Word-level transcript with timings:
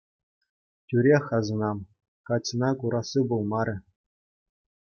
Тӳрех 0.87 1.25
асӑнам, 1.37 1.77
Катьӑна 2.27 2.69
курасси 2.79 3.21
пулмарӗ. 3.27 3.75